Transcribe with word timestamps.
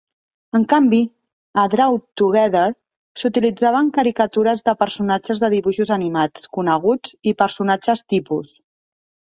En 0.59 0.63
canvi, 0.69 1.01
a 1.63 1.65
"Drawn 1.73 1.99
Together", 2.21 2.63
s'utilitzaven 3.25 3.93
caricatures 4.01 4.67
de 4.71 4.77
personatges 4.83 5.45
de 5.45 5.53
dibuixos 5.59 5.93
animats 5.99 6.51
coneguts 6.61 7.19
i 7.33 7.37
personatges 7.45 8.05
tipus. 8.17 8.61